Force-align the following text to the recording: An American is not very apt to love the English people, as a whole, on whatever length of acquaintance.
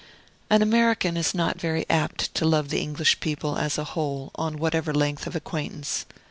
An 0.49 0.63
American 0.63 1.15
is 1.15 1.35
not 1.35 1.61
very 1.61 1.85
apt 1.87 2.33
to 2.33 2.43
love 2.43 2.69
the 2.69 2.81
English 2.81 3.19
people, 3.19 3.55
as 3.59 3.77
a 3.77 3.83
whole, 3.93 4.31
on 4.33 4.57
whatever 4.57 4.95
length 4.95 5.27
of 5.27 5.35
acquaintance. 5.35 6.07